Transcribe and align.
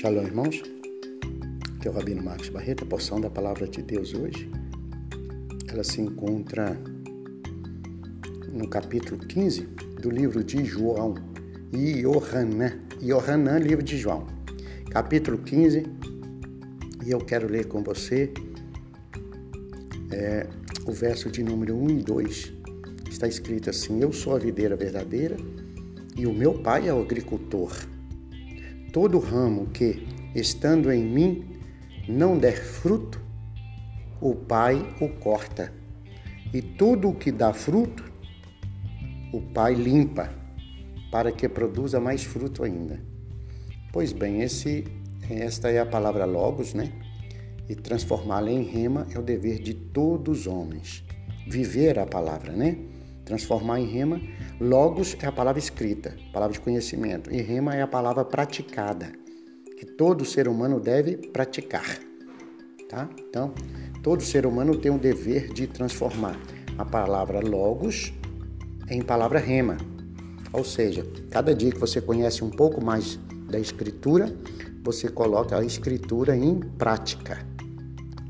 Shalom, 0.00 0.22
irmãos. 0.22 0.62
Aqui 1.76 1.86
é 1.86 1.90
o 1.90 1.92
Rabino 1.92 2.22
Marcos 2.22 2.48
Barreto. 2.48 2.84
A 2.84 2.86
porção 2.86 3.20
da 3.20 3.28
palavra 3.28 3.68
de 3.68 3.82
Deus 3.82 4.14
hoje, 4.14 4.50
ela 5.70 5.84
se 5.84 6.00
encontra 6.00 6.74
no 8.50 8.66
capítulo 8.66 9.20
15 9.20 9.60
do 10.00 10.08
livro 10.08 10.42
de 10.42 10.64
João. 10.64 11.16
Yohanan. 11.74 12.80
Yohanan, 13.02 13.58
livro 13.58 13.84
de 13.84 13.98
João. 13.98 14.26
Capítulo 14.88 15.36
15. 15.36 15.84
E 17.04 17.10
eu 17.10 17.18
quero 17.18 17.46
ler 17.46 17.68
com 17.68 17.82
você 17.82 18.32
é, 20.12 20.46
o 20.86 20.92
verso 20.92 21.30
de 21.30 21.42
número 21.42 21.76
1 21.76 21.90
e 21.90 22.02
2. 22.02 22.52
Está 23.10 23.28
escrito 23.28 23.68
assim: 23.68 24.00
Eu 24.00 24.14
sou 24.14 24.34
a 24.34 24.38
videira 24.38 24.76
verdadeira 24.76 25.36
e 26.16 26.26
o 26.26 26.32
meu 26.32 26.54
pai 26.54 26.88
é 26.88 26.94
o 26.94 27.02
agricultor. 27.02 27.70
Todo 28.92 29.18
ramo 29.18 29.66
que, 29.68 30.06
estando 30.34 30.90
em 30.90 31.04
mim, 31.04 31.44
não 32.08 32.36
der 32.36 32.56
fruto, 32.56 33.20
o 34.20 34.34
Pai 34.34 34.84
o 35.00 35.08
corta. 35.08 35.72
E 36.52 36.60
tudo 36.60 37.10
o 37.10 37.14
que 37.14 37.30
dá 37.30 37.52
fruto, 37.52 38.04
o 39.32 39.40
Pai 39.40 39.74
limpa, 39.74 40.30
para 41.10 41.30
que 41.30 41.48
produza 41.48 42.00
mais 42.00 42.24
fruto 42.24 42.64
ainda. 42.64 43.00
Pois 43.92 44.12
bem, 44.12 44.42
esse, 44.42 44.84
esta 45.28 45.70
é 45.70 45.78
a 45.78 45.86
palavra 45.86 46.24
logos, 46.24 46.74
né? 46.74 46.92
E 47.68 47.74
transformá-la 47.76 48.50
em 48.50 48.64
rema 48.64 49.06
é 49.14 49.18
o 49.18 49.22
dever 49.22 49.60
de 49.60 49.74
todos 49.74 50.40
os 50.40 50.46
homens. 50.46 51.04
Viver 51.48 51.98
a 51.98 52.06
palavra, 52.06 52.52
né? 52.52 52.76
Transformar 53.30 53.78
em 53.78 53.86
rema 53.86 54.20
Logos 54.60 55.16
é 55.22 55.26
a 55.28 55.30
palavra 55.30 55.60
escrita, 55.60 56.16
palavra 56.32 56.52
de 56.52 56.60
conhecimento, 56.60 57.32
e 57.32 57.40
rema 57.40 57.76
é 57.76 57.80
a 57.80 57.86
palavra 57.86 58.24
praticada, 58.24 59.12
que 59.78 59.86
todo 59.86 60.24
ser 60.24 60.48
humano 60.48 60.80
deve 60.80 61.16
praticar. 61.16 61.96
Tá? 62.88 63.08
Então, 63.20 63.54
todo 64.02 64.20
ser 64.24 64.46
humano 64.46 64.76
tem 64.76 64.90
o 64.90 64.98
dever 64.98 65.52
de 65.52 65.68
transformar 65.68 66.36
a 66.76 66.84
palavra 66.84 67.38
logos 67.38 68.12
em 68.90 69.00
palavra 69.00 69.38
rema. 69.38 69.76
Ou 70.52 70.64
seja, 70.64 71.06
cada 71.30 71.54
dia 71.54 71.70
que 71.70 71.78
você 71.78 72.00
conhece 72.00 72.42
um 72.42 72.50
pouco 72.50 72.84
mais 72.84 73.16
da 73.48 73.60
escritura, 73.60 74.36
você 74.82 75.08
coloca 75.08 75.56
a 75.56 75.64
escritura 75.64 76.36
em 76.36 76.58
prática. 76.58 77.46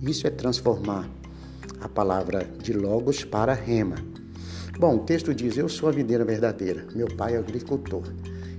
Isso 0.02 0.26
é 0.26 0.30
transformar 0.30 1.08
a 1.80 1.88
palavra 1.88 2.44
de 2.62 2.74
logos 2.74 3.24
para 3.24 3.54
rema. 3.54 4.19
Bom, 4.80 4.96
o 4.96 5.00
texto 5.00 5.34
diz: 5.34 5.58
Eu 5.58 5.68
sou 5.68 5.90
a 5.90 5.92
videira 5.92 6.24
verdadeira, 6.24 6.86
meu 6.94 7.06
pai 7.06 7.34
é 7.34 7.36
agricultor. 7.36 8.02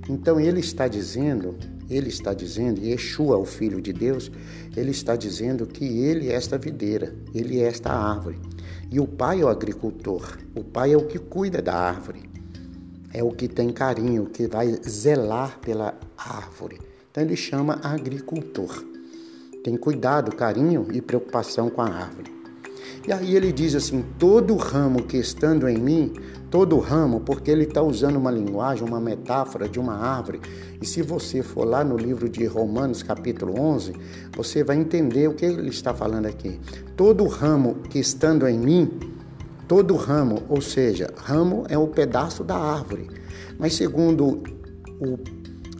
Então 0.08 0.40
ele 0.40 0.60
está 0.60 0.88
dizendo, 0.88 1.58
ele 1.90 2.10
está 2.10 2.32
dizendo, 2.32 2.80
Yeshua, 2.80 3.40
o 3.40 3.44
Filho 3.44 3.82
de 3.82 3.92
Deus, 3.92 4.32
ele 4.78 4.92
está 4.92 5.16
dizendo 5.16 5.66
que 5.66 5.84
ele 5.84 6.30
é 6.30 6.34
esta 6.34 6.60
videira, 6.60 7.12
ele 7.34 7.60
é 7.60 7.64
esta 7.64 7.92
árvore. 7.92 8.38
E 8.92 9.00
o 9.00 9.08
pai 9.08 9.42
é 9.42 9.46
o 9.46 9.48
agricultor, 9.48 10.38
o 10.56 10.64
pai 10.64 10.94
é 10.94 10.98
o 10.98 11.08
que 11.08 11.18
cuida 11.18 11.60
da 11.60 11.74
árvore, 11.74 12.30
é 13.12 13.24
o 13.24 13.32
que 13.32 13.48
tem 13.48 13.72
carinho, 13.72 14.28
que 14.28 14.46
vai 14.46 14.80
zelar 14.88 15.58
pela 15.58 15.98
árvore. 16.16 16.80
Então 17.10 17.24
ele 17.24 17.36
chama 17.36 17.80
agricultor. 17.82 18.86
Tem 19.64 19.76
cuidado, 19.76 20.36
carinho 20.36 20.88
e 20.94 21.02
preocupação 21.02 21.68
com 21.68 21.82
a 21.82 21.90
árvore. 21.90 22.41
E 23.08 23.12
aí 23.12 23.36
ele 23.36 23.52
diz 23.52 23.74
assim: 23.74 24.04
todo 24.20 24.56
ramo 24.56 25.04
que 25.04 25.18
estando 25.18 25.68
em 25.68 25.78
mim, 25.78 26.14
todo 26.52 26.78
ramo, 26.78 27.22
porque 27.22 27.50
ele 27.50 27.64
está 27.64 27.82
usando 27.82 28.18
uma 28.18 28.30
linguagem, 28.30 28.88
uma 28.88 29.00
metáfora 29.00 29.68
de 29.68 29.80
uma 29.80 29.96
árvore. 29.96 30.40
E 30.80 30.86
se 30.86 31.02
você 31.02 31.42
for 31.42 31.66
lá 31.66 31.84
no 31.84 31.98
livro 31.98 32.30
de 32.30 32.46
Romanos, 32.46 33.02
capítulo 33.02 33.60
11, 33.60 33.94
você 34.36 34.64
vai 34.64 34.78
entender 34.78 35.28
o 35.28 35.34
que 35.34 35.46
ele 35.46 35.70
está 35.70 35.94
falando 35.94 36.28
aqui. 36.28 36.60
Todo 36.96 37.26
ramo 37.26 37.76
que 37.90 37.98
estando 37.98 38.48
em 38.48 38.60
mim, 38.60 39.00
todo 39.68 39.96
ramo, 39.96 40.44
ou 40.48 40.62
seja, 40.62 41.12
ramo 41.18 41.66
é 41.70 41.78
o 41.78 41.88
pedaço 41.88 42.44
da 42.44 42.56
árvore. 42.56 43.10
Mas 43.58 43.74
segundo 43.74 44.44
o 45.00 45.18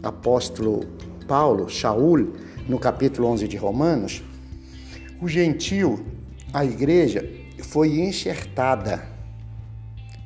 apóstolo 0.02 0.80
Paulo, 1.28 1.68
Shaul, 1.68 2.32
no 2.68 2.78
capítulo 2.80 3.28
11 3.28 3.46
de 3.46 3.56
Romanos, 3.56 4.22
o 5.20 5.28
gentil 5.28 6.04
a 6.52 6.64
igreja 6.64 7.28
foi 7.62 8.00
enxertada. 8.00 9.02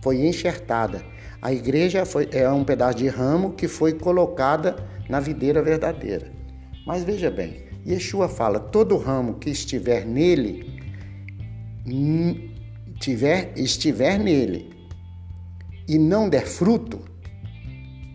Foi 0.02 0.26
enxertada. 0.26 1.04
A 1.40 1.52
igreja 1.52 2.04
foi, 2.04 2.28
é 2.32 2.50
um 2.50 2.64
pedaço 2.64 2.98
de 2.98 3.08
ramo 3.08 3.52
que 3.52 3.68
foi 3.68 3.92
colocada 3.92 4.76
na 5.08 5.20
videira 5.20 5.62
verdadeira. 5.62 6.32
Mas 6.86 7.04
veja 7.04 7.30
bem, 7.30 7.66
Yeshua 7.86 8.28
fala: 8.28 8.58
todo 8.58 8.96
ramo 8.96 9.34
que 9.34 9.50
estiver 9.50 10.04
nele, 10.04 10.80
tiver, 12.98 13.52
estiver 13.56 14.18
nele 14.18 14.70
e 15.88 15.98
não 15.98 16.28
der 16.28 16.46
fruto, 16.46 17.00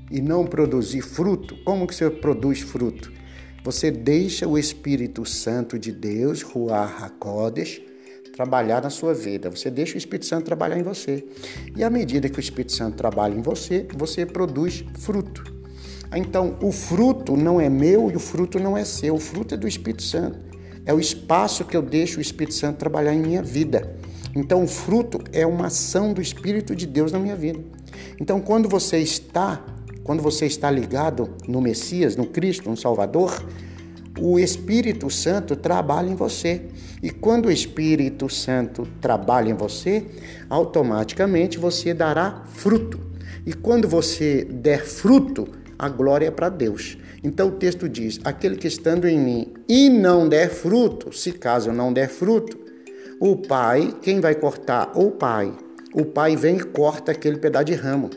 e 0.09 0.19
não 0.21 0.45
produzir 0.45 1.01
fruto, 1.01 1.55
como 1.63 1.87
que 1.87 1.95
você 1.95 2.09
produz 2.09 2.59
fruto? 2.59 3.11
Você 3.63 3.89
deixa 3.89 4.45
o 4.45 4.57
Espírito 4.57 5.25
Santo 5.25 5.79
de 5.79 5.91
Deus, 5.91 6.41
Ruach 6.41 7.03
HaKodesh, 7.03 7.81
trabalhar 8.31 8.81
na 8.81 8.89
sua 8.89 9.13
vida. 9.13 9.49
Você 9.49 9.69
deixa 9.69 9.95
o 9.95 9.97
Espírito 9.97 10.25
Santo 10.25 10.45
trabalhar 10.45 10.77
em 10.77 10.83
você. 10.83 11.23
E 11.75 11.83
à 11.83 11.89
medida 11.89 12.29
que 12.29 12.37
o 12.37 12.39
Espírito 12.39 12.71
Santo 12.71 12.95
trabalha 12.95 13.33
em 13.33 13.41
você, 13.41 13.87
você 13.95 14.25
produz 14.25 14.83
fruto. 14.99 15.43
Então, 16.15 16.57
o 16.61 16.71
fruto 16.71 17.37
não 17.37 17.59
é 17.59 17.69
meu 17.69 18.11
e 18.11 18.15
o 18.15 18.19
fruto 18.19 18.59
não 18.59 18.77
é 18.77 18.83
seu. 18.83 19.15
O 19.15 19.19
fruto 19.19 19.53
é 19.55 19.57
do 19.57 19.67
Espírito 19.67 20.03
Santo. 20.03 20.39
É 20.85 20.93
o 20.93 20.99
espaço 20.99 21.63
que 21.63 21.77
eu 21.77 21.81
deixo 21.81 22.17
o 22.19 22.21
Espírito 22.21 22.55
Santo 22.55 22.77
trabalhar 22.77 23.13
em 23.13 23.21
minha 23.21 23.41
vida. 23.41 23.95
Então, 24.35 24.63
o 24.63 24.67
fruto 24.67 25.19
é 25.31 25.45
uma 25.45 25.67
ação 25.67 26.13
do 26.13 26.21
Espírito 26.21 26.75
de 26.75 26.85
Deus 26.85 27.11
na 27.11 27.19
minha 27.19 27.35
vida. 27.35 27.59
Então, 28.19 28.41
quando 28.41 28.67
você 28.67 28.97
está, 28.97 29.65
quando 30.03 30.21
você 30.21 30.45
está 30.45 30.71
ligado 30.71 31.29
no 31.47 31.61
Messias, 31.61 32.15
no 32.15 32.25
Cristo, 32.25 32.69
no 32.69 32.77
Salvador, 32.77 33.45
o 34.21 34.37
Espírito 34.37 35.09
Santo 35.09 35.55
trabalha 35.55 36.09
em 36.09 36.15
você. 36.15 36.61
E 37.01 37.09
quando 37.09 37.47
o 37.47 37.51
Espírito 37.51 38.29
Santo 38.29 38.87
trabalha 39.01 39.49
em 39.49 39.55
você, 39.55 40.05
automaticamente 40.47 41.57
você 41.57 41.93
dará 41.93 42.43
fruto. 42.53 42.99
E 43.45 43.53
quando 43.53 43.87
você 43.87 44.45
der 44.45 44.85
fruto, 44.85 45.47
a 45.77 45.89
glória 45.89 46.27
é 46.27 46.31
para 46.31 46.49
Deus. 46.49 46.97
Então 47.23 47.47
o 47.47 47.53
texto 47.53 47.89
diz: 47.89 48.19
aquele 48.23 48.55
que 48.55 48.67
estando 48.67 49.07
em 49.07 49.19
mim 49.19 49.53
e 49.67 49.89
não 49.89 50.29
der 50.29 50.49
fruto, 50.49 51.11
se 51.11 51.31
caso 51.31 51.71
não 51.71 51.91
der 51.91 52.07
fruto, 52.07 52.59
o 53.19 53.35
pai, 53.35 53.93
quem 54.01 54.19
vai 54.19 54.35
cortar? 54.35 54.91
O 54.95 55.09
pai. 55.09 55.51
O 55.93 56.05
pai 56.05 56.35
vem 56.35 56.57
e 56.57 56.63
corta 56.63 57.11
aquele 57.11 57.37
pedaço 57.37 57.65
de 57.65 57.73
ramo. 57.73 58.09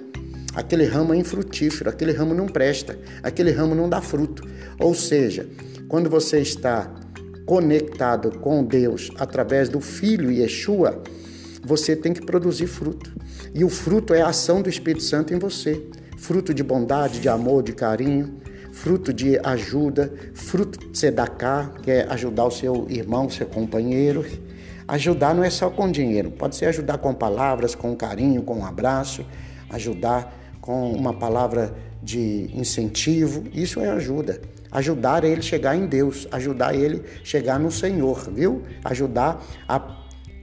Aquele 0.55 0.85
ramo 0.85 1.13
é 1.13 1.17
infrutífero, 1.17 1.91
aquele 1.91 2.13
ramo 2.13 2.33
não 2.33 2.47
presta, 2.47 2.97
aquele 3.23 3.51
ramo 3.51 3.75
não 3.75 3.89
dá 3.89 4.01
fruto. 4.01 4.47
Ou 4.79 4.95
seja, 4.95 5.49
quando 5.89 6.09
você 6.09 6.41
está 6.41 6.91
conectado 7.47 8.39
com 8.39 8.65
Deus 8.65 9.11
através 9.19 9.69
do 9.69 9.81
Filho 9.81 10.31
Yeshua, 10.31 11.03
você 11.63 11.95
tem 11.95 12.13
que 12.13 12.25
produzir 12.25 12.67
fruto. 12.67 13.13
E 13.55 13.65
o 13.65 13.69
fruto 13.69 14.15
é 14.15 14.23
a 14.23 14.29
ação 14.29 14.63
do 14.63 14.69
Espírito 14.69 15.03
Santo 15.03 15.33
em 15.35 15.39
você. 15.39 15.87
Fruto 16.17 16.55
de 16.55 16.63
bondade, 16.63 17.21
de 17.21 17.29
amor, 17.29 17.63
de 17.63 17.73
carinho, 17.73 18.41
fruto 18.73 19.13
de 19.13 19.39
ajuda, 19.45 20.13
fruto 20.35 20.91
de 20.91 20.99
sedaká, 20.99 21.71
que 21.83 21.91
é 21.91 22.07
ajudar 22.11 22.45
o 22.45 22.51
seu 22.51 22.87
irmão, 22.89 23.29
seu 23.31 23.47
companheiro. 23.47 24.25
Ajudar 24.87 25.35
não 25.35 25.45
é 25.45 25.51
só 25.51 25.71
com 25.71 25.91
dinheiro, 25.91 26.31
pode 26.31 26.57
ser 26.57 26.67
ajudar 26.67 26.99
com 26.99 27.15
palavras, 27.15 27.75
com 27.75 27.97
carinho, 27.97 28.43
com 28.43 28.59
um 28.59 28.67
abraço, 28.67 29.25
ajudar 29.71 30.35
com 30.61 30.93
uma 30.93 31.15
palavra 31.15 31.75
de 32.03 32.51
incentivo, 32.53 33.45
isso 33.55 33.81
é 33.81 33.89
ajuda. 33.89 34.41
Ajudar 34.75 35.25
ele 35.25 35.41
chegar 35.41 35.77
em 35.77 35.87
Deus, 35.87 36.29
ajudar 36.31 36.75
ele 36.75 37.03
chegar 37.23 37.59
no 37.59 37.71
Senhor, 37.71 38.29
viu? 38.31 38.63
Ajudar 38.85 39.43
a, 39.69 39.77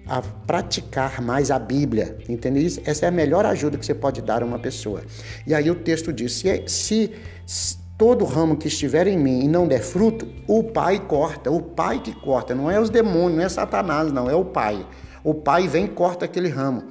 a 0.08 0.22
praticar 0.22 1.22
mais 1.22 1.52
a 1.52 1.60
Bíblia, 1.60 2.18
entendeu? 2.28 2.66
Essa 2.86 3.06
é 3.06 3.10
a 3.10 3.12
melhor 3.12 3.46
ajuda 3.46 3.78
que 3.78 3.86
você 3.86 3.94
pode 3.94 4.22
dar 4.22 4.42
a 4.42 4.46
uma 4.46 4.58
pessoa. 4.58 5.04
E 5.46 5.54
aí 5.54 5.70
o 5.70 5.76
texto 5.76 6.12
diz: 6.12 6.34
se, 6.34 6.64
se, 6.66 7.12
se 7.46 7.78
todo 7.98 8.26
ramo 8.26 8.58
que 8.58 8.68
estiver 8.68 9.06
em 9.06 9.20
mim 9.20 9.44
e 9.44 9.48
não 9.48 9.68
der 9.68 9.84
fruto, 9.84 10.28
o 10.48 10.64
Pai 10.64 11.00
corta, 11.00 11.52
o 11.52 11.62
Pai 11.62 12.00
que 12.00 12.14
corta, 12.14 12.56
não 12.56 12.72
é 12.72 12.80
os 12.80 12.90
demônios, 12.90 13.38
não 13.38 13.46
é 13.46 13.50
Satanás, 13.50 14.12
não, 14.12 14.30
é 14.30 14.34
o 14.34 14.46
Pai. 14.46 14.88
O 15.24 15.36
Pai 15.36 15.68
vem 15.68 15.86
e 15.86 15.90
corta 15.90 16.26
aquele 16.26 16.50
ramo. 16.50 16.86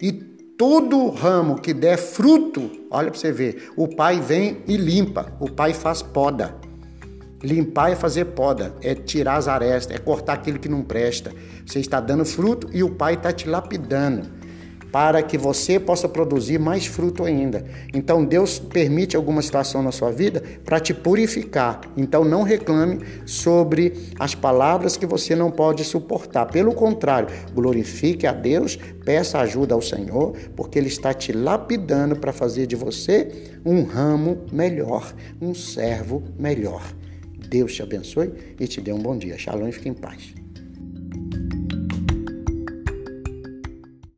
E 0.00 0.12
todo 0.56 1.10
ramo 1.10 1.60
que 1.60 1.74
der 1.74 1.98
fruto, 1.98 2.70
olha 2.90 3.10
para 3.10 3.18
você 3.18 3.32
ver, 3.32 3.72
o 3.76 3.88
pai 3.88 4.20
vem 4.20 4.62
e 4.66 4.76
limpa, 4.76 5.32
o 5.40 5.50
pai 5.50 5.74
faz 5.74 6.02
poda. 6.02 6.54
Limpar 7.44 7.92
é 7.92 7.94
fazer 7.94 8.24
poda, 8.24 8.74
é 8.80 8.94
tirar 8.94 9.36
as 9.36 9.48
arestas, 9.48 9.94
é 9.94 9.98
cortar 9.98 10.32
aquilo 10.32 10.58
que 10.58 10.68
não 10.68 10.82
presta. 10.82 11.30
Você 11.66 11.78
está 11.78 12.00
dando 12.00 12.24
fruto 12.24 12.70
e 12.72 12.82
o 12.82 12.88
pai 12.88 13.14
está 13.14 13.30
te 13.32 13.46
lapidando. 13.46 14.22
para 14.94 15.24
que 15.24 15.36
você 15.36 15.80
possa 15.80 16.08
produzir 16.08 16.56
mais 16.56 16.86
fruto 16.86 17.24
ainda. 17.24 17.64
Então 17.92 18.24
Deus 18.24 18.60
permite 18.60 19.16
alguma 19.16 19.42
situação 19.42 19.82
na 19.82 19.90
sua 19.90 20.12
vida 20.12 20.40
para 20.64 20.78
te 20.78 20.94
purificar. 20.94 21.80
Então 21.96 22.24
não 22.24 22.44
reclame 22.44 23.00
sobre 23.26 23.92
as 24.20 24.36
palavras 24.36 24.96
que 24.96 25.04
você 25.04 25.34
não 25.34 25.50
pode 25.50 25.82
suportar. 25.82 26.46
Pelo 26.46 26.72
contrário, 26.72 27.26
glorifique 27.52 28.24
a 28.24 28.32
Deus, 28.32 28.78
peça 29.04 29.40
ajuda 29.40 29.74
ao 29.74 29.82
Senhor, 29.82 30.36
porque 30.54 30.78
Ele 30.78 30.86
está 30.86 31.12
te 31.12 31.32
lapidando 31.32 32.14
para 32.14 32.32
fazer 32.32 32.68
de 32.68 32.76
você 32.76 33.32
um 33.66 33.82
ramo 33.82 34.44
melhor, 34.52 35.12
um 35.42 35.52
servo 35.52 36.22
melhor. 36.38 36.84
Deus 37.54 37.72
te 37.72 37.82
abençoe 37.84 38.32
e 38.58 38.66
te 38.66 38.80
dê 38.80 38.92
um 38.92 38.98
bom 38.98 39.16
dia. 39.16 39.38
Shalom 39.38 39.68
e 39.68 39.72
fique 39.72 39.88
em 39.88 39.94
paz. 39.94 40.43